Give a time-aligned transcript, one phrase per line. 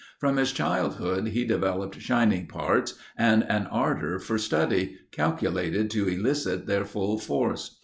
[0.19, 6.65] From his childhood he developed shining parts and an ardor for study, calculated to elicit
[6.65, 7.77] their full force.